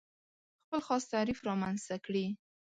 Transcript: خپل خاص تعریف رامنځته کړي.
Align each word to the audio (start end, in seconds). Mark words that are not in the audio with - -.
خپل 0.63 0.79
خاص 0.87 1.03
تعریف 1.13 1.39
رامنځته 1.49 1.95
کړي. 2.05 2.25